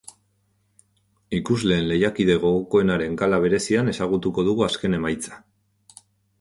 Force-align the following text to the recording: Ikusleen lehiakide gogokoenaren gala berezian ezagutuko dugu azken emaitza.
Ikusleen 1.39 1.85
lehiakide 1.91 2.39
gogokoenaren 2.47 3.21
gala 3.21 3.41
berezian 3.45 3.95
ezagutuko 3.95 4.49
dugu 4.51 4.69
azken 4.73 5.01
emaitza. 5.03 5.41